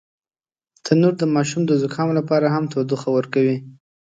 تنور 0.83 1.13
د 1.19 1.23
ماشوم 1.35 1.61
د 1.67 1.71
زکام 1.81 2.09
لپاره 2.19 2.47
هم 2.55 2.63
تودوخه 2.71 3.09
ورکوي 3.13 3.57